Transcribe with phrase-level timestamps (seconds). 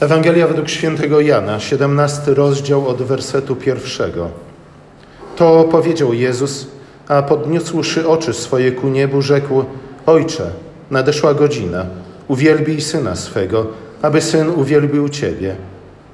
[0.00, 4.28] Ewangelia według świętego Jana, 17 rozdział od wersetu pierwszego.
[5.36, 6.66] To powiedział Jezus,
[7.08, 9.64] a podniósłszy oczy swoje ku niebu, rzekł:
[10.06, 10.50] Ojcze,
[10.90, 11.86] nadeszła godzina,
[12.28, 13.66] uwielbij syna swego,
[14.02, 15.56] aby syn uwielbił Ciebie,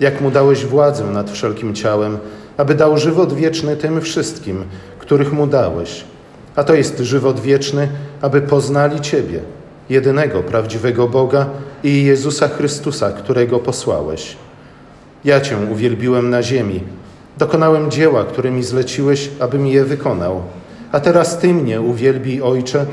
[0.01, 2.19] jak mu dałeś władzę nad wszelkim ciałem,
[2.57, 4.65] aby dał żywot wieczny tym wszystkim,
[4.99, 6.05] których mu dałeś.
[6.57, 7.89] A to jest żywot wieczny,
[8.21, 9.41] aby poznali Ciebie,
[9.91, 11.47] jedynego prawdziwego Boga
[11.87, 14.37] i Jezusa Chrystusa, którego posłałeś.
[15.25, 16.81] Ja Cię uwielbiłem na ziemi,
[17.39, 20.43] dokonałem dzieła, które mi zleciłeś, abym je wykonał.
[20.93, 22.87] A teraz Ty mnie uwielbij, Ojcze,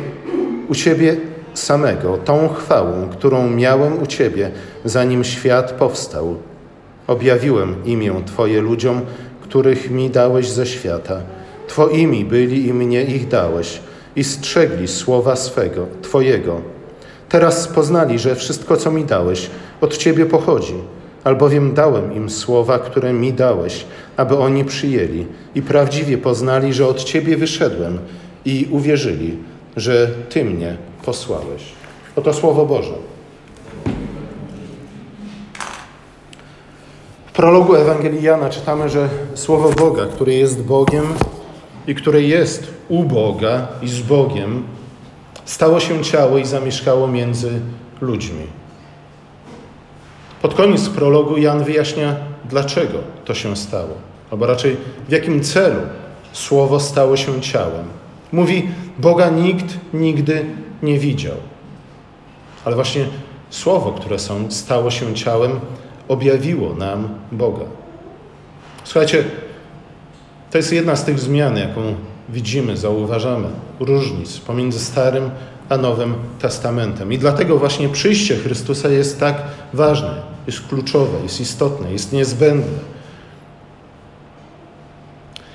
[0.69, 1.15] u siebie
[1.53, 4.51] samego, tą chwałą, którą miałem u Ciebie,
[4.85, 6.35] zanim świat powstał.
[7.07, 9.01] Objawiłem imię Twoje ludziom,
[9.41, 11.21] których mi dałeś ze świata.
[11.67, 13.79] Twoimi byli i mnie ich dałeś
[14.15, 16.72] i strzegli słowa swego, Twojego.
[17.33, 19.49] Teraz poznali, że wszystko, co mi dałeś,
[19.81, 20.73] od Ciebie pochodzi,
[21.23, 23.85] albowiem dałem im słowa, które mi dałeś,
[24.17, 25.25] aby oni przyjęli
[25.55, 27.99] i prawdziwie poznali, że od Ciebie wyszedłem
[28.45, 29.37] i uwierzyli,
[29.77, 31.63] że Ty mnie posłałeś.
[32.15, 32.93] Oto Słowo Boże.
[37.25, 41.05] W prologu Ewangelii Jana czytamy, że Słowo Boga, który jest Bogiem
[41.87, 44.63] i które jest u Boga i z Bogiem,
[45.45, 47.59] stało się ciało i zamieszkało między
[48.01, 48.47] ludźmi.
[50.41, 52.15] Pod koniec prologu Jan wyjaśnia,
[52.49, 53.93] dlaczego to się stało,
[54.31, 54.77] albo raczej
[55.07, 55.81] w jakim celu
[56.33, 57.85] Słowo stało się ciałem.
[58.31, 60.45] Mówi, Boga nikt nigdy
[60.83, 61.35] nie widział.
[62.65, 63.05] Ale właśnie
[63.49, 65.59] Słowo, które są, stało się ciałem,
[66.07, 67.65] objawiło nam Boga.
[68.83, 69.23] Słuchajcie,
[70.51, 71.81] to jest jedna z tych zmian, jaką
[72.29, 73.47] widzimy, zauważamy,
[73.85, 75.29] różnic pomiędzy Starym
[75.69, 77.13] a Nowym Testamentem.
[77.13, 79.41] I dlatego właśnie przyjście Chrystusa jest tak
[79.73, 82.93] ważne, jest kluczowe, jest istotne, jest niezbędne.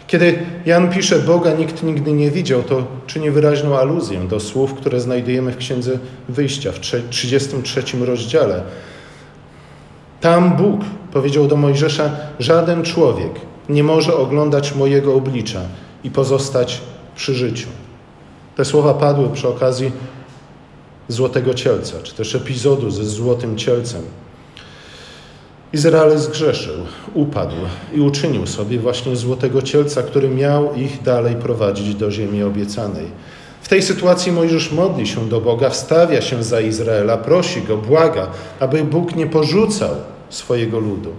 [0.06, 5.00] Kiedy Jan pisze, Boga nikt nigdy nie widział, to czyni wyraźną aluzję do słów, które
[5.00, 5.98] znajdujemy w Księdze
[6.28, 6.80] Wyjścia w
[7.10, 8.62] 33 rozdziale.
[10.20, 10.80] Tam Bóg
[11.12, 13.32] powiedział do Mojżesza: Żaden człowiek
[13.69, 15.60] nie może oglądać mojego oblicza
[16.04, 16.80] i pozostać
[17.16, 17.69] przy życiu.
[18.58, 19.92] Te słowa padły przy okazji
[21.08, 24.02] Złotego Cielca, czy też epizodu ze Złotym Cielcem.
[25.72, 26.74] Izrael zgrzeszył,
[27.14, 27.56] upadł
[27.94, 33.06] i uczynił sobie właśnie Złotego Cielca, który miał ich dalej prowadzić do ziemi obiecanej.
[33.62, 38.26] W tej sytuacji Mojżesz modli się do Boga, wstawia się za Izraela, prosi go, błaga,
[38.60, 39.94] aby Bóg nie porzucał
[40.30, 41.10] swojego ludu.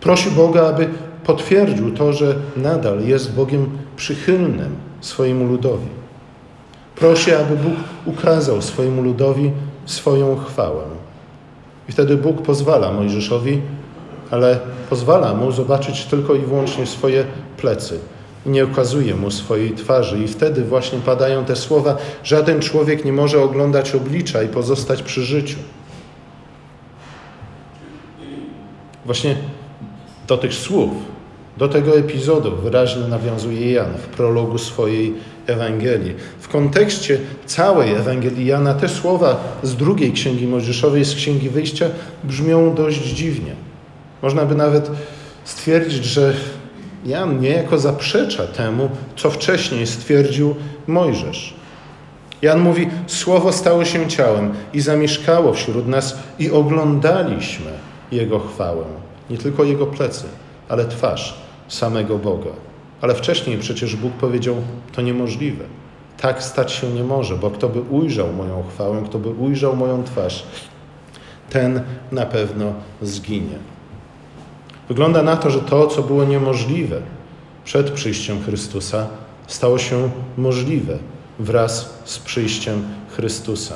[0.00, 0.88] Prosi Boga, aby
[1.24, 5.98] potwierdził to, że nadal jest Bogiem przychylnym swojemu ludowi.
[6.98, 9.50] Prosi, aby Bóg ukazał swojemu ludowi
[9.86, 10.82] swoją chwałę.
[11.88, 13.60] I wtedy Bóg pozwala Mojżeszowi,
[14.30, 14.58] ale
[14.90, 17.24] pozwala mu zobaczyć tylko i wyłącznie swoje
[17.56, 17.98] plecy.
[18.46, 20.18] I nie okazuje mu swojej twarzy.
[20.18, 25.22] I wtedy właśnie padają te słowa: Żaden człowiek nie może oglądać oblicza i pozostać przy
[25.22, 25.58] życiu.
[29.04, 29.36] Właśnie
[30.26, 30.90] do tych słów,
[31.56, 35.14] do tego epizodu wyraźnie nawiązuje Jan w prologu swojej
[35.48, 36.14] Ewangelii.
[36.40, 41.86] W kontekście całej Ewangelii Jana te słowa z drugiej księgi Mojżeszowej, z księgi wyjścia,
[42.24, 43.52] brzmią dość dziwnie.
[44.22, 44.90] Można by nawet
[45.44, 46.34] stwierdzić, że
[47.06, 50.54] Jan niejako zaprzecza temu, co wcześniej stwierdził
[50.86, 51.54] Mojżesz.
[52.42, 57.70] Jan mówi: Słowo stało się ciałem i zamieszkało wśród nas, i oglądaliśmy
[58.12, 58.84] Jego chwałę.
[59.30, 60.24] Nie tylko Jego plecy,
[60.68, 61.34] ale twarz
[61.68, 62.67] samego Boga.
[63.00, 64.56] Ale wcześniej przecież Bóg powiedział:
[64.92, 65.64] To niemożliwe.
[66.20, 70.04] Tak stać się nie może, bo kto by ujrzał moją chwałę, kto by ujrzał moją
[70.04, 70.46] twarz,
[71.50, 71.82] ten
[72.12, 72.72] na pewno
[73.02, 73.58] zginie.
[74.88, 77.00] Wygląda na to, że to, co było niemożliwe
[77.64, 79.06] przed przyjściem Chrystusa,
[79.46, 80.98] stało się możliwe
[81.38, 82.82] wraz z przyjściem
[83.16, 83.74] Chrystusa.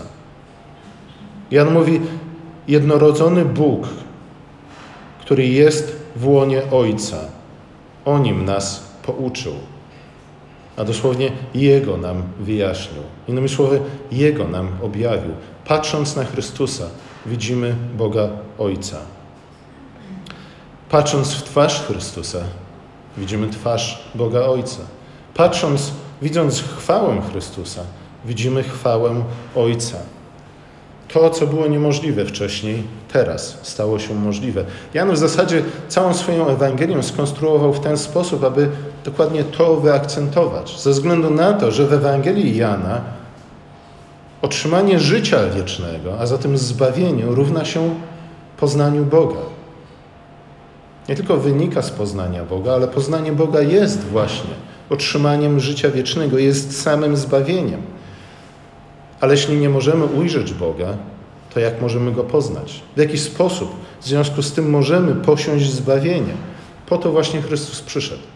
[1.50, 2.00] Jan mówi:
[2.68, 3.88] Jednorodzony Bóg,
[5.20, 7.16] który jest w łonie Ojca,
[8.04, 9.54] o nim nas pouczył,
[10.76, 13.02] a dosłownie Jego nam wyjaśnił.
[13.28, 13.80] Innymi słowy,
[14.12, 15.32] Jego nam objawił.
[15.64, 16.84] Patrząc na Chrystusa,
[17.26, 18.28] widzimy Boga
[18.58, 18.96] Ojca.
[20.90, 22.38] Patrząc w twarz Chrystusa,
[23.16, 24.80] widzimy twarz Boga Ojca.
[25.34, 27.82] Patrząc, widząc chwałę Chrystusa,
[28.24, 29.24] widzimy chwałę
[29.56, 29.96] Ojca.
[31.08, 32.82] To, co było niemożliwe wcześniej,
[33.12, 34.64] teraz stało się możliwe.
[34.94, 38.70] Jan w zasadzie całą swoją Ewangelię skonstruował w ten sposób, aby
[39.04, 40.80] dokładnie to wyakcentować.
[40.80, 43.00] Ze względu na to, że w Ewangelii Jana
[44.42, 47.94] otrzymanie życia wiecznego, a zatem zbawieniu, równa się
[48.56, 49.40] poznaniu Boga.
[51.08, 54.50] Nie tylko wynika z poznania Boga, ale poznanie Boga jest właśnie
[54.90, 57.82] otrzymaniem życia wiecznego, jest samym zbawieniem.
[59.20, 60.96] Ale jeśli nie możemy ujrzeć Boga,
[61.54, 62.82] to jak możemy Go poznać?
[62.96, 66.34] W jaki sposób w związku z tym możemy posiąść zbawienie?
[66.86, 68.31] Po to właśnie Chrystus przyszedł.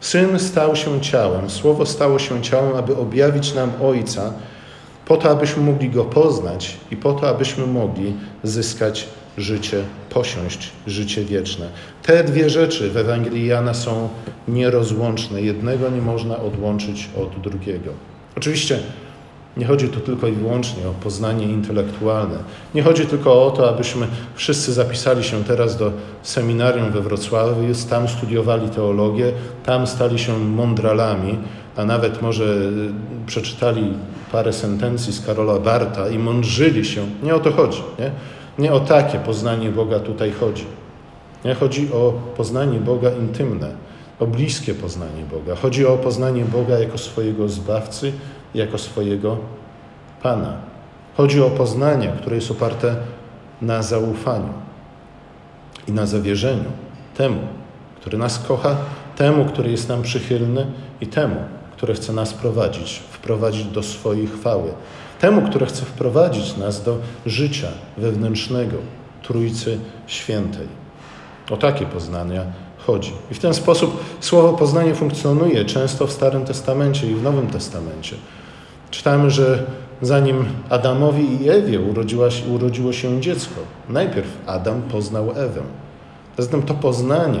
[0.00, 4.32] Syn stał się ciałem, Słowo stało się ciałem, aby objawić nam Ojca,
[5.06, 9.08] po to, abyśmy mogli Go poznać i po to, abyśmy mogli zyskać
[9.38, 11.66] życie, posiąść życie wieczne.
[12.02, 14.08] Te dwie rzeczy w Ewangelii Jana są
[14.48, 15.42] nierozłączne.
[15.42, 17.90] Jednego nie można odłączyć od drugiego.
[18.36, 18.78] Oczywiście
[19.56, 22.38] nie chodzi tu tylko i wyłącznie o poznanie intelektualne.
[22.74, 25.92] Nie chodzi tylko o to, abyśmy wszyscy zapisali się teraz do
[26.22, 29.32] seminarium we Wrocławiu, tam studiowali teologię,
[29.64, 31.38] tam stali się mądralami,
[31.76, 32.92] a nawet może y,
[33.26, 33.92] przeczytali
[34.32, 37.06] parę sentencji z Karola Barta i mądrzyli się.
[37.22, 37.82] Nie o to chodzi.
[37.98, 38.10] Nie,
[38.58, 40.64] nie o takie poznanie Boga tutaj chodzi.
[41.44, 43.70] Nie chodzi o poznanie Boga intymne,
[44.20, 45.54] o bliskie poznanie Boga.
[45.54, 48.12] Chodzi o poznanie Boga jako swojego zbawcy,
[48.54, 49.36] jako swojego
[50.22, 50.52] Pana.
[51.16, 52.96] Chodzi o poznanie, które jest oparte
[53.62, 54.52] na zaufaniu
[55.88, 56.64] i na zawierzeniu
[57.16, 57.40] temu,
[58.00, 58.76] który nas kocha,
[59.16, 60.66] temu, który jest nam przychylny
[61.00, 61.36] i temu,
[61.76, 64.72] który chce nas prowadzić, wprowadzić do swojej chwały.
[65.20, 68.76] Temu, który chce wprowadzić nas do życia wewnętrznego
[69.22, 70.66] Trójcy Świętej.
[71.50, 72.44] O takie poznania
[72.86, 73.12] chodzi.
[73.30, 78.16] I w ten sposób słowo poznanie funkcjonuje często w Starym Testamencie i w Nowym Testamencie.
[78.90, 79.66] Czytamy, że
[80.02, 85.62] zanim Adamowi i Ewie urodziła, urodziło się dziecko, najpierw Adam poznał Ewę.
[86.38, 87.40] Zatem to poznanie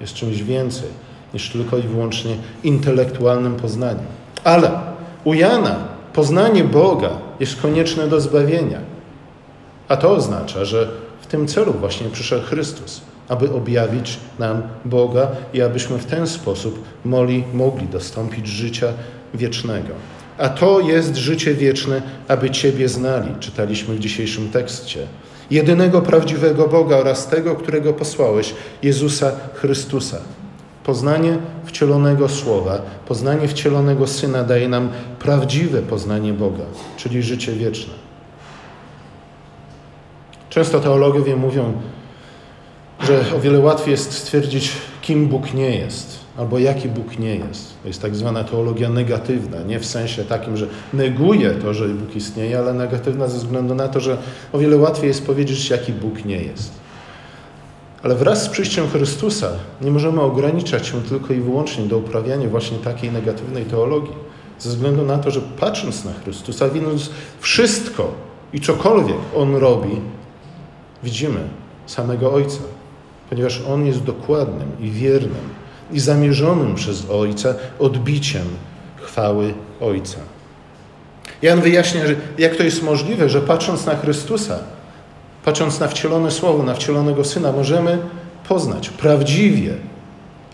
[0.00, 0.88] jest czymś więcej
[1.34, 4.06] niż tylko i wyłącznie intelektualnym poznaniem.
[4.44, 4.70] Ale
[5.24, 5.76] u Jana
[6.12, 7.10] poznanie Boga
[7.40, 8.78] jest konieczne do zbawienia.
[9.88, 10.88] A to oznacza, że
[11.20, 16.84] w tym celu właśnie przyszedł Chrystus, aby objawić nam Boga i abyśmy w ten sposób
[17.04, 18.86] mogli, mogli dostąpić życia
[19.34, 19.94] wiecznego.
[20.40, 25.06] A to jest życie wieczne, aby Ciebie znali, czytaliśmy w dzisiejszym tekście.
[25.50, 30.18] Jedynego prawdziwego Boga oraz tego, którego posłałeś, Jezusa Chrystusa.
[30.84, 34.88] Poznanie wcielonego Słowa, poznanie wcielonego Syna daje nam
[35.18, 36.64] prawdziwe poznanie Boga,
[36.96, 37.94] czyli życie wieczne.
[40.50, 41.72] Często teologowie mówią,
[43.00, 44.72] że o wiele łatwiej jest stwierdzić,
[45.02, 47.74] kim Bóg nie jest albo jaki Bóg nie jest.
[47.82, 52.16] To jest tak zwana teologia negatywna, nie w sensie takim, że neguje to, że Bóg
[52.16, 54.18] istnieje, ale negatywna ze względu na to, że
[54.52, 56.72] o wiele łatwiej jest powiedzieć, jaki Bóg nie jest.
[58.02, 59.50] Ale wraz z przyjściem Chrystusa
[59.80, 64.14] nie możemy ograniczać się tylko i wyłącznie do uprawiania właśnie takiej negatywnej teologii.
[64.58, 67.10] Ze względu na to, że patrząc na Chrystusa, widząc
[67.40, 68.12] wszystko
[68.52, 70.00] i cokolwiek On robi,
[71.02, 71.40] widzimy
[71.86, 72.60] samego Ojca,
[73.30, 75.59] ponieważ On jest dokładnym i wiernym
[75.92, 78.46] i zamierzonym przez Ojca odbiciem
[78.96, 80.18] chwały Ojca.
[81.42, 84.58] Jan wyjaśnia, że jak to jest możliwe, że patrząc na Chrystusa,
[85.44, 87.98] patrząc na wcielone Słowo, na wcielonego Syna, możemy
[88.48, 89.74] poznać prawdziwie,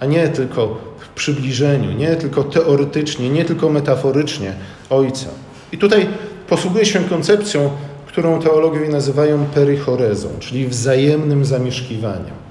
[0.00, 4.52] a nie tylko w przybliżeniu, nie tylko teoretycznie, nie tylko metaforycznie
[4.90, 5.28] Ojca.
[5.72, 6.06] I tutaj
[6.48, 7.70] posługuje się koncepcją,
[8.06, 12.45] którą teologowie nazywają perychorezą, czyli wzajemnym zamieszkiwaniem.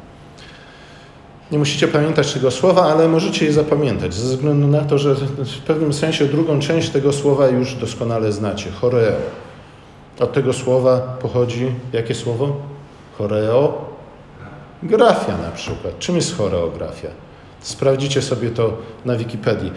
[1.52, 5.62] Nie musicie pamiętać tego słowa, ale możecie je zapamiętać, ze względu na to, że w
[5.68, 8.72] pewnym sensie drugą część tego słowa już doskonale znacie.
[8.72, 9.16] Choreo.
[10.20, 12.56] Od tego słowa pochodzi jakie słowo?
[13.18, 13.86] Choreo.
[14.84, 16.00] Grafia na przykład.
[16.00, 17.10] Czym jest choreografia?
[17.62, 19.72] Sprawdzicie sobie to na Wikipedii.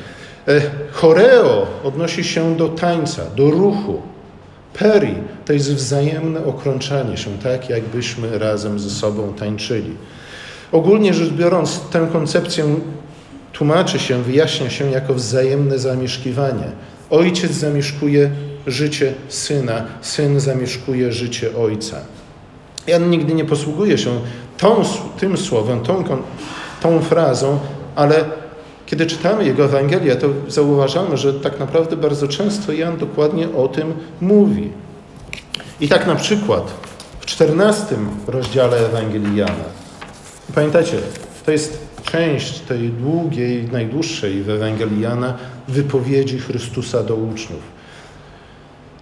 [0.48, 0.60] E,
[0.92, 4.02] choreo odnosi się do tańca, do ruchu.
[4.74, 9.96] Peri to jest wzajemne okrączanie się, tak jakbyśmy razem ze sobą tańczyli.
[10.72, 12.64] Ogólnie rzecz biorąc, tę koncepcję
[13.52, 16.64] tłumaczy się, wyjaśnia się jako wzajemne zamieszkiwanie.
[17.10, 18.30] Ojciec zamieszkuje
[18.66, 21.96] życie syna, syn zamieszkuje życie ojca.
[22.86, 24.20] Jan nigdy nie posługuje się
[24.58, 24.82] tą,
[25.20, 26.04] tym słowem, tą,
[26.82, 27.58] tą frazą,
[27.94, 28.24] ale
[28.86, 33.94] kiedy czytamy jego Ewangelię, to zauważamy, że tak naprawdę bardzo często Jan dokładnie o tym
[34.20, 34.70] mówi.
[35.80, 36.74] I tak na przykład
[37.20, 39.77] w czternastym rozdziale Ewangelii Jana
[40.54, 40.96] Pamiętajcie,
[41.44, 45.34] to jest część tej długiej, najdłuższej w Ewangelii Jana
[45.68, 47.60] wypowiedzi Chrystusa do uczniów.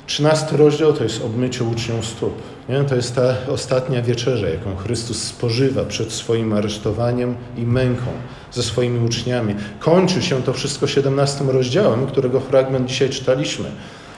[0.07, 2.43] Trzynasty rozdział to jest obmycie uczniom stóp.
[2.69, 2.85] Nie?
[2.85, 8.07] To jest ta ostatnia wieczerza, jaką Chrystus spożywa przed swoim aresztowaniem i męką
[8.53, 9.55] ze swoimi uczniami.
[9.81, 13.71] Kończy się to wszystko 17 rozdziałem, którego fragment dzisiaj czytaliśmy.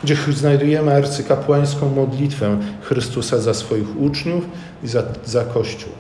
[0.05, 4.45] gdzie znajdujemy arcykapłańską modlitwę Chrystusa za swoich uczniów
[4.83, 5.93] i za, za Kościół.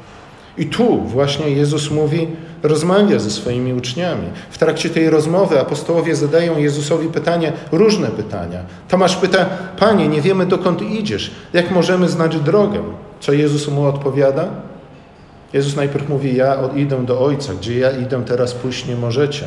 [0.58, 2.28] I tu właśnie Jezus mówi,
[2.62, 4.26] rozmawia ze swoimi uczniami.
[4.50, 8.60] W trakcie tej rozmowy apostołowie zadają Jezusowi pytanie, różne pytania.
[8.88, 9.46] Tomasz pyta,
[9.78, 12.82] Panie, nie wiemy dokąd idziesz, jak możemy znać drogę?
[13.20, 14.48] Co Jezus mu odpowiada?
[15.52, 19.44] Jezus najpierw mówi, ja idę do Ojca, gdzie ja idę teraz pójść nie możecie.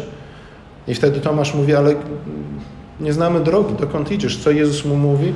[0.87, 1.95] I wtedy Tomasz mówi, ale
[2.99, 4.37] nie znamy drogi, dokąd idziesz?
[4.37, 5.33] Co Jezus mu mówi?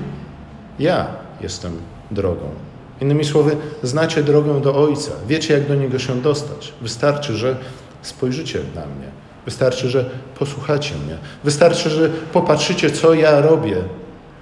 [0.80, 1.08] Ja
[1.42, 1.72] jestem
[2.12, 2.65] drogą.
[3.02, 6.74] Innymi słowy, znacie drogę do Ojca, wiecie, jak do Niego się dostać.
[6.82, 7.58] Wystarczy, że
[8.02, 9.08] spojrzycie na mnie.
[9.46, 10.10] Wystarczy, że
[10.40, 11.18] posłuchacie mnie.
[11.44, 13.78] Wystarczy, że popatrzycie, co ja robię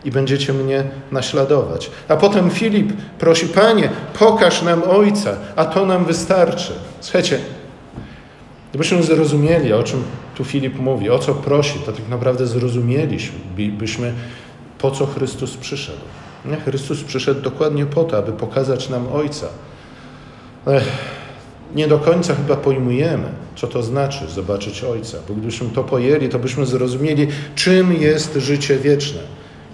[0.05, 1.91] i będziecie mnie naśladować.
[2.07, 6.73] A potem Filip prosi, Panie, pokaż nam Ojca, a to nam wystarczy.
[6.99, 7.39] Słuchajcie,
[8.69, 10.03] gdybyśmy zrozumieli, o czym
[10.35, 14.13] tu Filip mówi, o co prosi, to tak naprawdę zrozumieliśmy, byśmy,
[14.79, 16.01] po co Chrystus przyszedł.
[16.45, 16.57] Nie?
[16.57, 19.47] Chrystus przyszedł dokładnie po to, aby pokazać nam Ojca.
[20.67, 20.83] Ech,
[21.75, 26.39] nie do końca chyba pojmujemy, co to znaczy zobaczyć Ojca, bo gdybyśmy to pojęli, to
[26.39, 29.19] byśmy zrozumieli, czym jest życie wieczne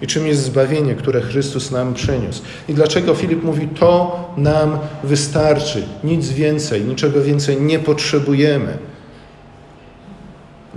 [0.02, 2.42] i czym jest zbawienie, które Chrystus nam przyniósł.
[2.68, 8.78] I dlaczego Filip mówi, to nam wystarczy, nic więcej, niczego więcej nie potrzebujemy.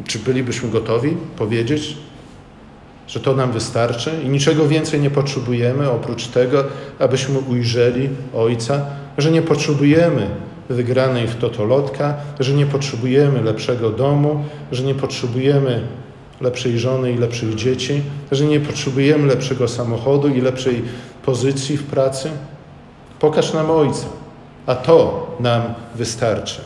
[0.08, 1.98] Czy bylibyśmy gotowi powiedzieć,
[3.08, 6.64] że to nam wystarczy i niczego więcej nie potrzebujemy oprócz tego,
[7.00, 8.86] abyśmy ujrzeli Ojca,
[9.18, 10.28] że nie potrzebujemy
[10.70, 15.82] wygranej w totolotka, że nie potrzebujemy lepszego domu, że nie potrzebujemy
[16.42, 20.82] lepszej żony i lepszych dzieci, że nie potrzebujemy lepszego samochodu i lepszej
[21.26, 22.30] pozycji w pracy.
[23.20, 24.06] Pokaż nam Ojca,
[24.66, 25.62] a to nam
[25.96, 26.62] wystarczy.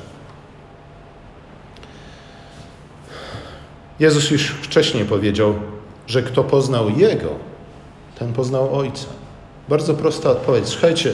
[4.00, 5.54] Jezus już wcześniej powiedział,
[6.08, 7.30] że kto poznał Jego,
[8.20, 9.08] ten poznał Ojca.
[9.70, 10.68] Bardzo prosta odpowiedź.
[10.68, 11.14] Słuchajcie,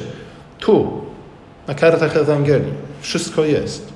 [0.59, 1.01] tu,
[1.67, 3.93] na kartach Ewangelii, wszystko jest.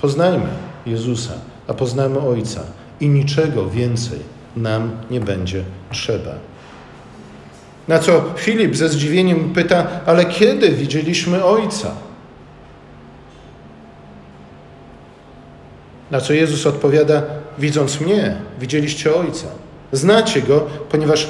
[0.00, 0.48] Poznajmy
[0.86, 1.32] Jezusa,
[1.66, 2.60] a poznamy Ojca
[3.00, 4.18] i niczego więcej
[4.56, 6.32] nam nie będzie trzeba.
[7.88, 11.90] Na co Filip ze zdziwieniem pyta, ale kiedy widzieliśmy Ojca?
[16.10, 17.22] Na co Jezus odpowiada,
[17.58, 19.46] widząc mnie, widzieliście Ojca.
[19.96, 21.28] Znacie Go, ponieważ,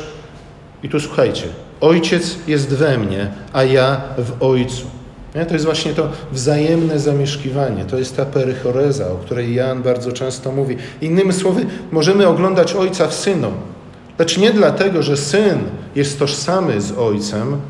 [0.83, 1.45] i tu słuchajcie,
[1.81, 4.87] Ojciec jest we mnie, a ja w Ojcu.
[5.35, 5.47] Nie?
[5.47, 7.85] To jest właśnie to wzajemne zamieszkiwanie.
[7.85, 10.77] To jest ta perychoreza, o której Jan bardzo często mówi.
[11.01, 13.53] Innymi słowy, możemy oglądać Ojca w Synu.
[14.19, 15.59] Lecz nie dlatego, że Syn
[15.95, 17.61] jest tożsamy z Ojcem,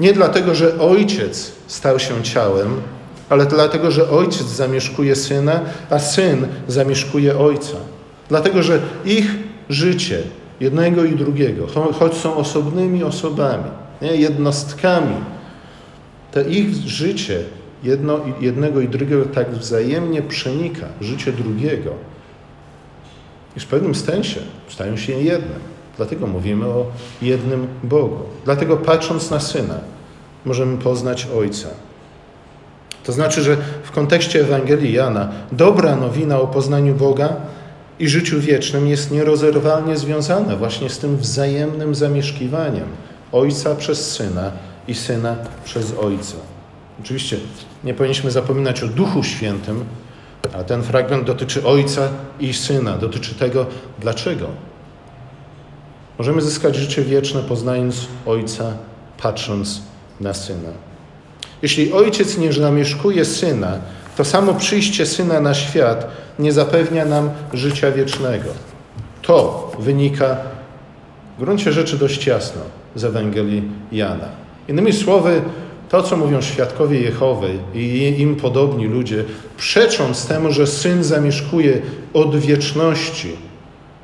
[0.00, 2.80] nie dlatego, że Ojciec stał się ciałem,
[3.28, 7.76] ale dlatego, że Ojciec zamieszkuje Syna, a Syn zamieszkuje Ojca.
[8.32, 9.36] Dlatego, że ich
[9.68, 10.22] życie,
[10.60, 11.66] jednego i drugiego,
[11.98, 13.64] choć są osobnymi osobami,
[14.02, 15.14] nie, jednostkami,
[16.32, 17.40] to ich życie
[17.82, 21.90] jedno, jednego i drugiego tak wzajemnie przenika życie drugiego,
[23.56, 25.60] iż w pewnym sensie stają się jednym.
[25.96, 26.86] Dlatego mówimy o
[27.22, 28.18] jednym Bogu.
[28.44, 29.78] Dlatego patrząc na Syna,
[30.44, 31.68] możemy poznać Ojca.
[33.04, 37.36] To znaczy, że w kontekście Ewangelii Jana dobra nowina o poznaniu Boga
[38.02, 42.84] i życiu wiecznym jest nierozerwalnie związana właśnie z tym wzajemnym zamieszkiwaniem
[43.32, 44.50] Ojca przez Syna
[44.88, 46.36] i Syna przez Ojca.
[47.00, 47.36] Oczywiście
[47.84, 49.84] nie powinniśmy zapominać o Duchu Świętym,
[50.52, 52.08] a ten fragment dotyczy Ojca
[52.40, 53.66] i Syna, dotyczy tego,
[54.00, 54.46] dlaczego.
[56.18, 58.72] Możemy zyskać życie wieczne poznając Ojca,
[59.18, 59.82] patrząc
[60.20, 60.70] na Syna.
[61.62, 63.78] Jeśli Ojciec nie zamieszkuje Syna,
[64.16, 68.50] to samo przyjście Syna na świat nie zapewnia nam życia wiecznego.
[69.22, 70.36] To wynika
[71.38, 72.62] w gruncie rzeczy dość jasno
[72.94, 74.28] z Ewangelii Jana.
[74.68, 75.42] Innymi słowy,
[75.88, 79.24] to, co mówią świadkowie Jehowy i im podobni ludzie,
[79.56, 81.82] przecząc temu, że Syn zamieszkuje
[82.14, 83.36] od wieczności,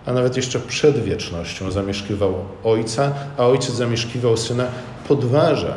[0.07, 2.35] a nawet jeszcze przed wiecznością zamieszkiwał
[2.65, 4.65] Ojca, a Ojciec zamieszkiwał Syna,
[5.09, 5.75] podważa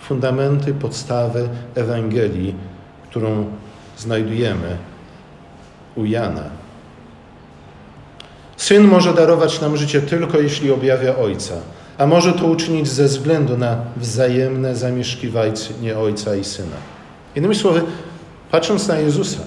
[0.00, 2.54] fundamenty, podstawy Ewangelii,
[3.10, 3.46] którą
[4.00, 4.76] znajdujemy
[5.96, 6.44] u Jana.
[8.56, 11.54] Syn może darować nam życie tylko jeśli objawia Ojca,
[11.98, 16.76] a może to uczynić ze względu na wzajemne zamieszkiwanie Ojca i Syna.
[17.36, 17.82] Innymi słowy,
[18.50, 19.40] patrząc na Jezusa,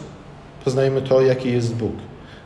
[0.65, 1.93] poznajemy to, jaki jest Bóg.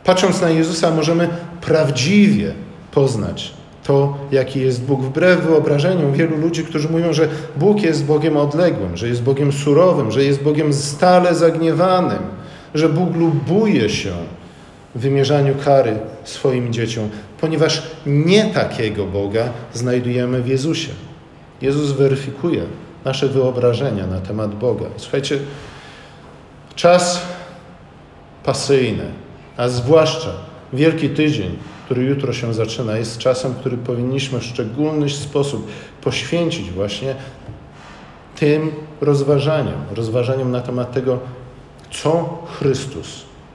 [0.03, 1.29] Patrząc na Jezusa, możemy
[1.61, 2.53] prawdziwie
[2.91, 3.56] poznać
[3.87, 5.01] to, jaki jest Bóg.
[5.01, 7.27] Wbrew wyobrażeniom wielu ludzi, którzy mówią, że
[7.57, 12.19] Bóg jest Bogiem odległym, że jest Bogiem surowym, że jest Bogiem stale zagniewanym,
[12.73, 14.11] że Bóg lubuje się
[14.95, 17.09] w wymierzaniu kary swoim dzieciom.
[17.41, 20.89] ponieważ nie takiego Boga znajdujemy w Jezusie.
[21.61, 22.61] Jezus weryfikuje
[23.05, 24.85] nasze wyobrażenia na temat Boga.
[24.97, 25.39] Słuchajcie,
[26.75, 27.21] czas
[28.43, 29.05] pasyjny,
[29.57, 30.29] a zwłaszcza
[30.73, 35.67] Wielki Tydzień, który jutro się zaczyna, jest czasem, który powinniśmy w szczególny sposób
[36.01, 37.15] poświęcić właśnie
[38.35, 41.19] tym rozważaniom, rozważaniom na temat tego,
[41.91, 43.07] co Chrystus,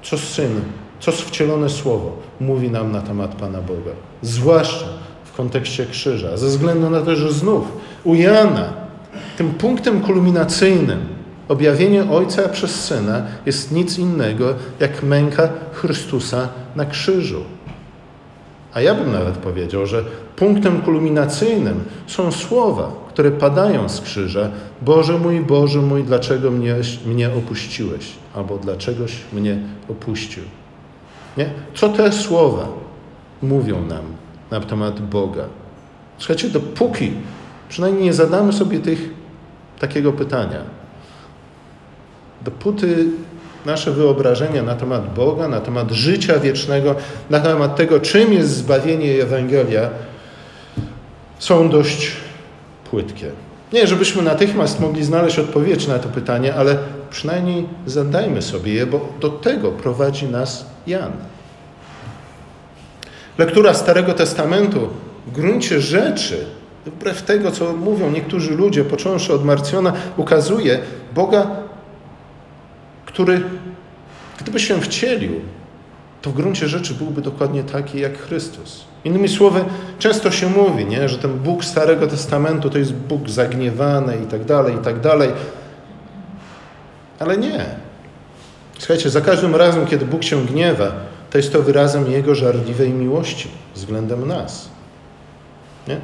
[0.02, 0.60] co Syn,
[1.00, 3.92] co wcielone Słowo mówi nam na temat Pana Boga.
[4.22, 4.86] Zwłaszcza
[5.24, 7.64] w kontekście krzyża, ze względu na to, że znów
[8.04, 8.72] u Jana
[9.36, 11.06] tym punktem kulminacyjnym
[11.48, 17.44] objawienie Ojca przez Syna jest nic innego jak męka Chrystusa na krzyżu.
[18.74, 20.04] A ja bym nawet powiedział, że
[20.36, 24.50] punktem kulminacyjnym są słowa, które padają z krzyża:
[24.82, 26.76] Boże mój, Boże mój, dlaczego mnie,
[27.06, 28.12] mnie opuściłeś?
[28.34, 30.42] Albo dlaczegoś mnie opuścił?
[31.36, 31.50] Nie?
[31.74, 32.68] Co te słowa
[33.42, 34.02] mówią nam
[34.50, 35.44] na temat Boga?
[36.18, 37.12] Słuchajcie, dopóki
[37.68, 39.10] przynajmniej nie zadamy sobie tych,
[39.78, 40.60] takiego pytania,
[42.44, 43.06] dopóty
[43.66, 46.94] nasze wyobrażenia na temat Boga, na temat życia wiecznego,
[47.30, 49.90] na temat tego, czym jest zbawienie i Ewangelia,
[51.38, 52.12] są dość
[52.90, 53.30] płytkie.
[53.72, 56.78] Nie, żebyśmy natychmiast mogli znaleźć odpowiedź na to pytanie, ale
[57.10, 61.12] przynajmniej zadajmy sobie je, bo do tego prowadzi nas Jan.
[63.38, 64.88] Lektura Starego Testamentu
[65.26, 66.44] w gruncie rzeczy,
[66.86, 70.78] wbrew tego, co mówią niektórzy ludzie, począwszy od Marcjona, ukazuje
[71.14, 71.46] Boga,
[73.12, 73.42] który,
[74.40, 75.40] gdyby się wcielił,
[76.22, 78.84] to w gruncie rzeczy byłby dokładnie taki jak Chrystus.
[79.04, 79.64] Innymi słowy,
[79.98, 84.44] często się mówi, nie, że ten Bóg Starego Testamentu to jest Bóg zagniewany i tak
[84.44, 85.30] dalej, i tak dalej.
[87.18, 87.64] Ale nie.
[88.78, 90.92] Słuchajcie, za każdym razem, kiedy Bóg się gniewa,
[91.30, 94.68] to jest to wyrazem Jego żarliwej miłości względem nas.
[95.88, 95.96] Nie?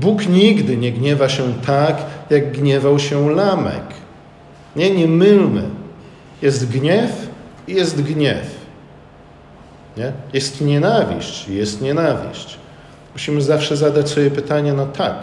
[0.00, 1.96] Bóg nigdy nie gniewa się tak,
[2.30, 3.84] jak gniewał się Lamek.
[4.76, 5.62] Nie, nie mylmy.
[6.42, 7.10] Jest gniew
[7.68, 8.64] i jest gniew.
[9.96, 10.12] Nie?
[10.32, 12.58] Jest nienawiść i jest nienawiść.
[13.12, 15.18] Musimy zawsze zadać sobie pytanie, no tak,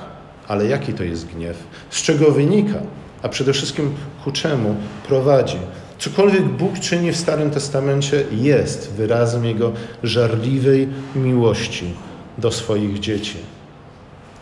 [0.48, 1.58] ale jaki to jest gniew?
[1.90, 2.80] Z czego wynika?
[3.22, 4.76] A przede wszystkim ku czemu
[5.08, 5.58] prowadzi?
[6.00, 9.72] Cokolwiek Bóg czyni w Starym Testamencie jest wyrazem Jego
[10.04, 11.94] żarliwej miłości
[12.38, 13.38] do swoich dzieci.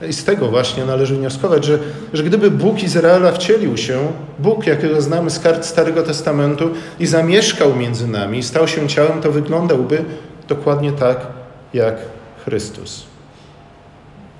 [0.07, 1.79] I z tego właśnie należy wnioskować, że,
[2.13, 3.99] że gdyby Bóg Izraela wcielił się,
[4.39, 9.31] Bóg, jakiego znamy z kart Starego Testamentu, i zamieszkał między nami, stał się ciałem, to
[9.31, 10.05] wyglądałby
[10.47, 11.27] dokładnie tak
[11.73, 11.97] jak
[12.45, 13.05] Chrystus.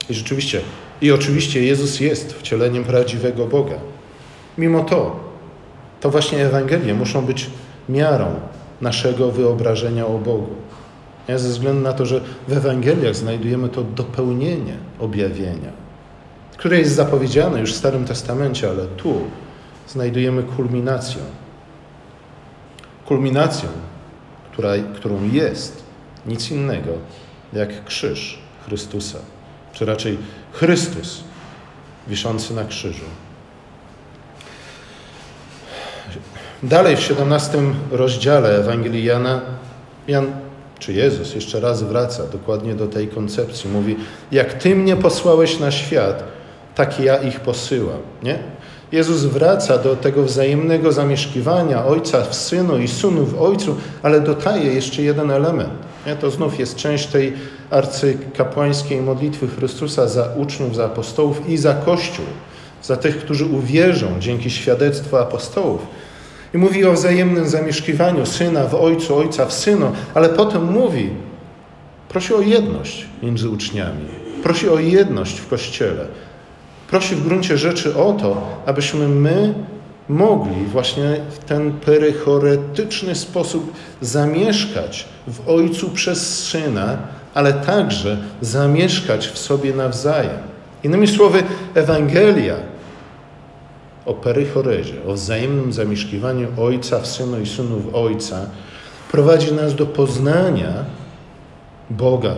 [0.10, 0.62] I rzeczywiście,
[1.02, 3.76] i oczywiście Jezus jest wcieleniem prawdziwego Boga.
[4.58, 5.20] Mimo to,
[6.02, 7.50] to właśnie Ewangelie muszą być
[7.90, 8.26] miarą
[8.82, 10.56] naszego wyobrażenia o Bogu.
[11.30, 11.40] Nie?
[11.40, 15.72] Ze względu na to, że w Ewangeliach znajdujemy to dopełnienie objawienia,
[16.58, 19.22] które jest zapowiedziane już w Starym Testamencie, ale tu
[19.88, 21.22] znajdujemy kulminację.
[23.06, 23.70] Kulminacją,
[24.52, 25.84] która, którą jest
[26.26, 26.92] nic innego
[27.54, 29.18] jak krzyż Chrystusa,
[29.74, 30.18] czy raczej
[30.54, 31.24] Chrystus
[32.08, 33.06] wiszący na krzyżu.
[36.64, 37.58] Dalej w 17
[37.92, 39.42] rozdziale Ewangelii Jana,
[40.08, 40.49] Jan
[40.80, 43.70] czy Jezus jeszcze raz wraca dokładnie do tej koncepcji.
[43.70, 43.96] Mówi,
[44.32, 46.24] jak Ty mnie posłałeś na świat,
[46.76, 48.00] tak ja ich posyłam.
[48.24, 48.40] Nie?
[48.92, 54.74] Jezus wraca do tego wzajemnego zamieszkiwania Ojca w Synu i Synu w Ojcu, ale dodaje
[54.74, 55.70] jeszcze jeden element.
[56.08, 56.16] Nie?
[56.16, 57.34] To znów jest część tej
[57.70, 62.26] arcykapłańskiej modlitwy Chrystusa za uczniów, za apostołów i za Kościół,
[62.84, 65.82] za tych, którzy uwierzą dzięki świadectwu apostołów.
[66.54, 71.10] I mówi o wzajemnym zamieszkiwaniu syna w ojcu, ojca w synu, ale potem mówi,
[72.10, 74.06] prosi o jedność między uczniami,
[74.44, 76.06] prosi o jedność w kościele.
[76.90, 79.54] Prosi w gruncie rzeczy o to, abyśmy my
[80.10, 86.98] mogli właśnie w ten perychoretyczny sposób zamieszkać w Ojcu przez Syna,
[87.34, 90.38] ale także zamieszkać w sobie nawzajem.
[90.84, 91.44] Innymi słowy,
[91.76, 92.56] Ewangelia
[94.10, 98.46] o perychorezie, o wzajemnym zamieszkiwaniu Ojca w Synu i Synu w Ojca,
[99.12, 100.74] prowadzi nas do poznania
[101.90, 102.36] Boga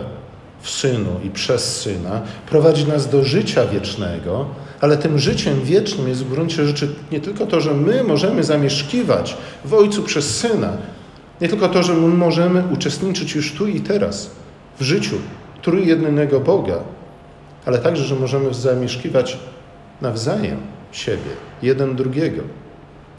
[0.60, 4.46] w Synu i przez Syna, prowadzi nas do życia wiecznego,
[4.80, 9.36] ale tym życiem wiecznym jest w gruncie rzeczy nie tylko to, że my możemy zamieszkiwać
[9.64, 10.72] w Ojcu przez Syna,
[11.40, 14.30] nie tylko to, że my możemy uczestniczyć już tu i teraz
[14.80, 15.16] w życiu
[15.62, 16.78] trójjednego Boga,
[17.66, 19.38] ale także, że możemy zamieszkiwać
[20.02, 21.30] nawzajem siebie,
[21.62, 22.42] jeden drugiego.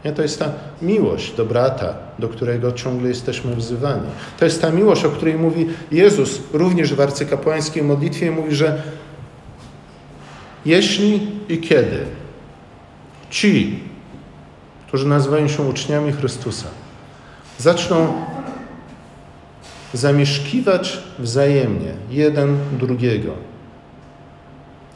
[0.05, 0.11] Nie?
[0.11, 4.07] To jest ta miłość do brata, do którego ciągle jesteśmy wzywani.
[4.39, 8.31] To jest ta miłość, o której mówi Jezus również w arcykapłańskiej modlitwie.
[8.31, 8.81] Mówi, że
[10.65, 12.05] jeśli i kiedy
[13.29, 13.79] ci,
[14.87, 16.67] którzy nazywają się uczniami Chrystusa,
[17.57, 18.13] zaczną
[19.93, 23.33] zamieszkiwać wzajemnie jeden drugiego,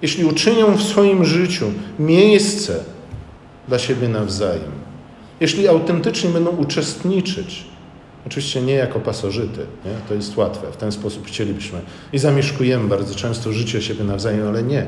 [0.01, 1.65] jeśli uczynią w swoim życiu
[1.99, 2.83] miejsce
[3.67, 4.71] dla siebie nawzajem,
[5.39, 7.65] jeśli autentycznie będą uczestniczyć,
[8.27, 9.91] oczywiście nie jako pasożyty, nie?
[10.07, 11.79] to jest łatwe, w ten sposób chcielibyśmy
[12.13, 14.86] i zamieszkujemy bardzo często życie siebie nawzajem, ale nie.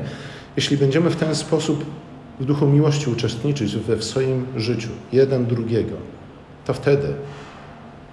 [0.56, 1.84] Jeśli będziemy w ten sposób
[2.40, 5.96] w duchu miłości uczestniczyć we swoim życiu, jeden drugiego,
[6.66, 7.14] to wtedy,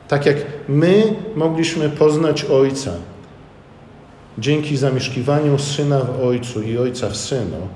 [0.08, 0.38] tak jak
[0.70, 2.92] my mogliśmy poznać Ojca
[4.38, 7.68] dzięki zamieszkiwaniu Syna w Ojcu i Ojca w Synu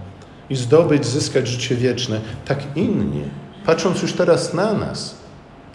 [0.49, 3.23] i zdobyć, zyskać życie wieczne, tak inni,
[3.65, 5.15] patrząc już teraz na nas,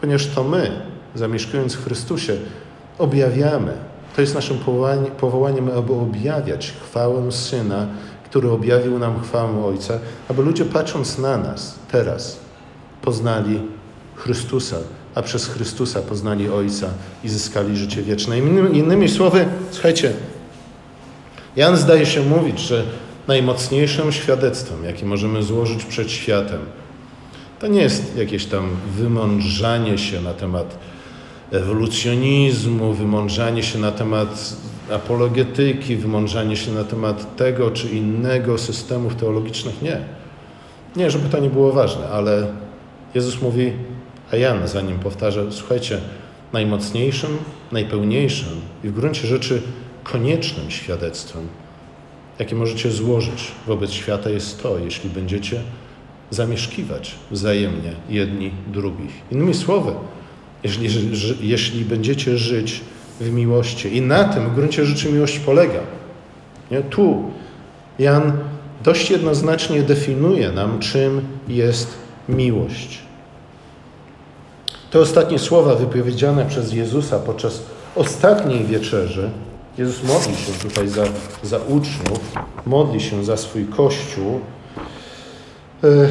[0.00, 0.80] ponieważ to my,
[1.14, 2.36] zamieszkując w Chrystusie,
[2.98, 3.72] objawiamy.
[4.16, 4.58] To jest naszym
[5.20, 7.86] powołaniem, aby objawiać chwałę Syna
[8.36, 12.38] który objawił nam chwałę Ojca, aby ludzie patrząc na nas teraz
[13.02, 13.60] poznali
[14.16, 14.76] Chrystusa,
[15.14, 16.88] a przez Chrystusa poznali Ojca
[17.24, 18.38] i zyskali życie wieczne.
[18.72, 20.12] Innymi, słowy, słuchajcie,
[21.56, 22.82] Jan zdaje się mówić, że
[23.28, 26.60] najmocniejszym świadectwem, jakie możemy złożyć przed światem,
[27.60, 30.78] to nie jest jakieś tam wymądrzanie się na temat
[31.52, 34.56] ewolucjonizmu, wymądrzanie się na temat
[34.92, 39.82] apologetyki, wymądrzanie się na temat tego czy innego systemów teologicznych.
[39.82, 40.00] Nie.
[40.96, 42.46] Nie, żeby to nie było ważne, ale
[43.14, 43.72] Jezus mówi,
[44.32, 46.00] a Jan za nim powtarza, słuchajcie,
[46.52, 47.30] najmocniejszym,
[47.72, 49.62] najpełniejszym i w gruncie rzeczy
[50.12, 51.48] koniecznym świadectwem,
[52.38, 55.60] jakie możecie złożyć wobec świata jest to, jeśli będziecie
[56.30, 59.12] zamieszkiwać wzajemnie jedni drugich.
[59.32, 59.92] Innymi słowy,
[60.64, 60.88] jeśli,
[61.40, 62.80] jeśli będziecie żyć
[63.20, 63.96] w miłości.
[63.96, 65.80] I na tym w gruncie rzeczy miłość polega.
[66.70, 66.80] Nie?
[66.82, 67.30] Tu
[67.98, 68.32] Jan
[68.84, 71.94] dość jednoznacznie definiuje nam, czym jest
[72.28, 72.98] miłość.
[74.90, 77.62] Te ostatnie słowa wypowiedziane przez Jezusa podczas
[77.94, 79.30] ostatniej wieczerzy,
[79.78, 81.04] Jezus modli się tutaj za,
[81.42, 82.32] za uczniów,
[82.66, 84.40] modli się za swój Kościół.
[85.84, 86.08] E,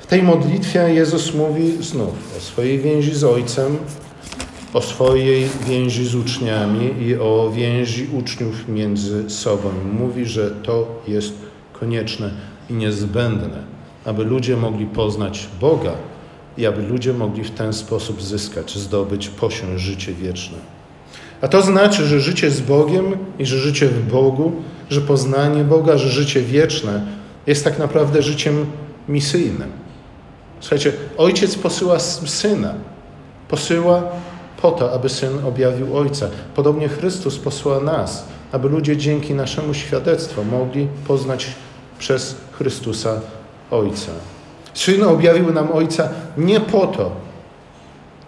[0.00, 3.76] w tej modlitwie Jezus mówi znów o swojej więzi z Ojcem,
[4.74, 9.70] o swojej więzi z uczniami i o więzi uczniów między sobą.
[9.98, 11.32] Mówi, że to jest
[11.72, 12.30] konieczne
[12.70, 13.62] i niezbędne,
[14.04, 15.92] aby ludzie mogli poznać Boga
[16.58, 20.73] i aby ludzie mogli w ten sposób zyskać, zdobyć, posiąść życie wieczne.
[21.40, 23.04] A to znaczy, że życie z Bogiem
[23.38, 24.52] i że życie w Bogu,
[24.90, 27.06] że poznanie Boga, że życie wieczne
[27.46, 28.66] jest tak naprawdę życiem
[29.08, 29.72] misyjnym.
[30.60, 32.74] Słuchajcie, ojciec posyła syna,
[33.48, 34.02] posyła
[34.62, 36.28] po to, aby Syn objawił Ojca.
[36.54, 41.46] Podobnie Chrystus posłał nas, aby ludzie dzięki naszemu świadectwu mogli poznać
[41.98, 43.20] przez Chrystusa
[43.70, 44.12] Ojca.
[44.74, 47.10] Syn objawił nam Ojca nie po to,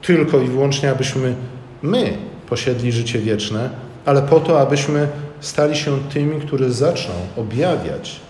[0.03, 1.35] tylko i wyłącznie, abyśmy
[1.83, 3.71] my posiedli życie wieczne,
[4.05, 5.09] ale po to, abyśmy
[5.41, 8.21] stali się tymi, którzy zaczną objawiać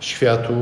[0.00, 0.52] światu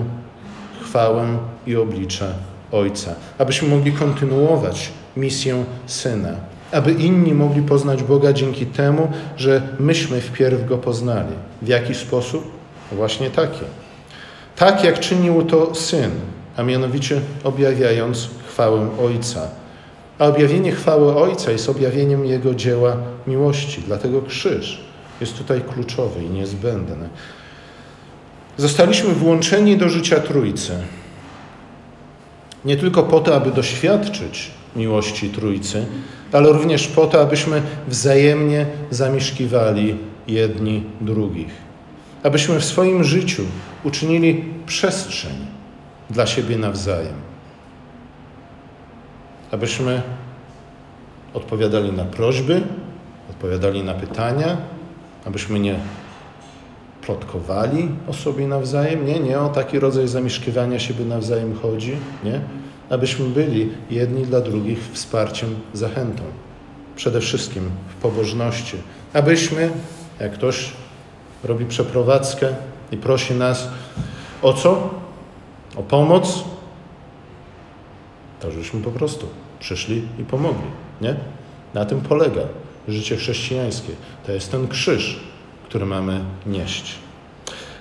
[0.83, 2.35] chwałę i oblicze
[2.73, 6.33] Ojca, abyśmy mogli kontynuować misję Syna,
[6.73, 11.35] aby inni mogli poznać Boga dzięki temu, że myśmy wpierw Go poznali.
[11.63, 12.53] W jaki sposób?
[12.93, 13.65] Właśnie taki.
[14.57, 16.11] Tak jak czynił to Syn,
[16.57, 19.60] a mianowicie objawiając chwałę Ojca.
[20.21, 24.81] A objawienie chwały Ojca jest objawieniem Jego dzieła miłości, dlatego krzyż
[25.21, 27.09] jest tutaj kluczowy i niezbędny.
[28.57, 30.73] Zostaliśmy włączeni do życia Trójcy.
[32.65, 35.87] Nie tylko po to, aby doświadczyć miłości Trójcy,
[36.33, 39.97] ale również po to, abyśmy wzajemnie zamieszkiwali
[40.29, 41.53] jedni drugich.
[42.23, 43.43] Abyśmy w swoim życiu
[43.85, 45.47] uczynili przestrzeń
[46.11, 47.30] dla siebie nawzajem.
[49.51, 50.03] Abyśmy
[51.35, 52.63] odpowiadali na prośby,
[53.31, 54.57] odpowiadali na pytania,
[55.25, 55.77] abyśmy nie
[57.03, 59.07] plotkowali o sobie nawzajem.
[59.07, 62.41] Nie, nie o taki rodzaj zamieszkiwania siebie nawzajem chodzi, nie?
[62.91, 66.23] abyśmy byli jedni dla drugich wsparciem, zachętą.
[66.97, 68.77] Przede wszystkim w pobożności.
[69.15, 69.71] Abyśmy,
[70.21, 70.73] jak ktoś
[71.45, 72.49] robi przeprowadzkę
[72.93, 73.69] i prosi nas
[74.43, 74.91] o co?
[75.77, 76.45] O pomoc,
[78.41, 79.27] to żeśmy po prostu
[79.61, 80.71] przyszli i pomogli.
[81.01, 81.17] Nie?
[81.75, 82.43] Na tym polega
[82.89, 83.93] życie chrześcijańskie.
[84.27, 85.21] To jest ten krzyż,
[85.69, 86.95] który mamy nieść.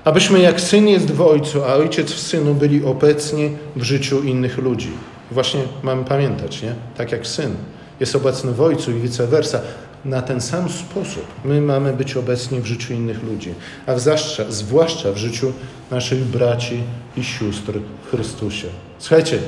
[0.03, 4.57] Abyśmy jak syn jest w ojcu, a ojciec w synu byli obecni w życiu innych
[4.57, 4.89] ludzi.
[5.31, 6.75] Właśnie mamy pamiętać, nie?
[6.97, 7.55] Tak jak syn
[7.99, 9.61] jest obecny w ojcu i vice versa.
[10.05, 13.53] Na ten sam sposób my mamy być obecni w życiu innych ludzi,
[13.85, 15.53] a zwłaszcza, zwłaszcza w życiu
[15.91, 16.83] naszych braci
[17.17, 17.73] i sióstr
[18.05, 18.67] w Chrystusie.
[18.99, 19.39] Słuchajcie,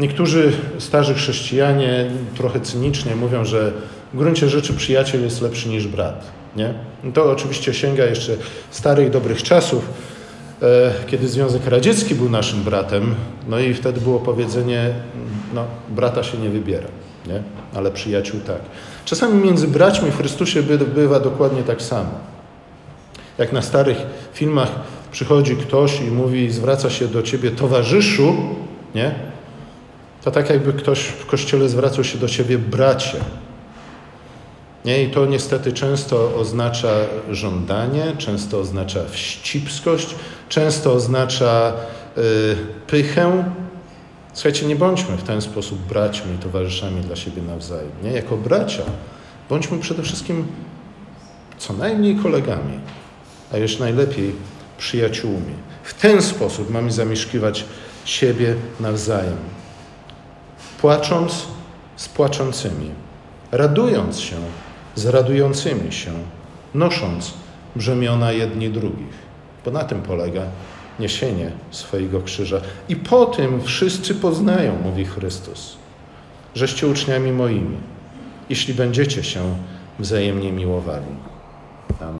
[0.00, 3.72] niektórzy starzy chrześcijanie trochę cynicznie mówią, że
[4.14, 6.26] w gruncie rzeczy przyjaciel jest lepszy niż brat.
[6.56, 6.74] Nie?
[7.14, 8.32] To oczywiście sięga jeszcze
[8.70, 9.88] starych, dobrych czasów,
[10.62, 13.14] e, kiedy Związek Radziecki był naszym bratem,
[13.48, 14.90] no i wtedy było powiedzenie,
[15.54, 16.88] no brata się nie wybiera,
[17.26, 17.42] nie?
[17.74, 18.60] ale przyjaciół tak.
[19.04, 20.62] Czasami między braćmi w Chrystusie
[20.94, 22.10] bywa dokładnie tak samo.
[23.38, 23.98] Jak na starych
[24.32, 24.70] filmach
[25.12, 28.36] przychodzi ktoś i mówi, zwraca się do ciebie towarzyszu,
[28.94, 29.29] nie?
[30.24, 33.18] To tak jakby ktoś w kościele zwracał się do ciebie bracie.
[34.84, 35.02] Nie?
[35.02, 36.88] I to niestety często oznacza
[37.30, 40.14] żądanie, często oznacza wścibskość,
[40.48, 41.72] często oznacza
[42.16, 42.22] yy,
[42.86, 43.44] pychę.
[44.32, 47.90] Słuchajcie, nie bądźmy w ten sposób braćmi i towarzyszami dla siebie nawzajem.
[48.02, 48.10] Nie?
[48.10, 48.82] Jako bracia
[49.48, 50.46] bądźmy przede wszystkim
[51.58, 52.80] co najmniej kolegami,
[53.52, 54.32] a już najlepiej
[54.78, 55.54] przyjaciółmi.
[55.84, 57.64] W ten sposób mamy zamieszkiwać
[58.04, 59.36] siebie nawzajem.
[60.80, 61.46] Płacząc
[61.96, 62.90] z płaczącymi,
[63.52, 64.36] radując się
[64.94, 66.12] z radującymi się,
[66.74, 67.34] nosząc
[67.76, 69.30] brzemiona jedni drugich.
[69.64, 70.42] Bo na tym polega
[71.00, 72.60] niesienie swojego krzyża.
[72.88, 75.76] I po tym wszyscy poznają, mówi Chrystus,
[76.54, 77.76] żeście uczniami moimi,
[78.48, 79.56] jeśli będziecie się
[79.98, 81.14] wzajemnie miłowali.